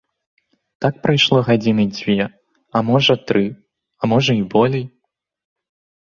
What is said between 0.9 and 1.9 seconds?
прайшло гадзіны